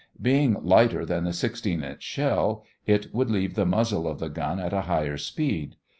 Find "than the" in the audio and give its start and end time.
1.05-1.31